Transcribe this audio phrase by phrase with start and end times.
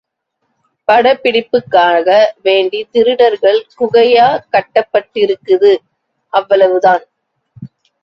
[0.87, 2.07] படப்பிடிப்புக்காக
[2.41, 5.73] வேண்டி திருடர்கள் குகையா கட்டப்பட்டிருக்குது–
[6.33, 7.05] அவ்வளவு தான்!